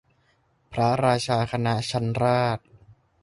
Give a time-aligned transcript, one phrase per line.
[0.71, 2.59] พระราชาคณะชั้นราช